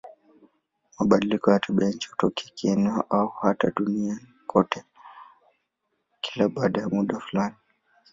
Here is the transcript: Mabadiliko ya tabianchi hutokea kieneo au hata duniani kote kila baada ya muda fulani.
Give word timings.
Mabadiliko 0.99 1.51
ya 1.51 1.59
tabianchi 1.59 2.09
hutokea 2.09 2.51
kieneo 2.55 3.05
au 3.09 3.27
hata 3.29 3.71
duniani 3.75 4.27
kote 4.47 4.83
kila 6.21 6.49
baada 6.49 6.81
ya 6.81 6.89
muda 6.89 7.19
fulani. 7.19 7.55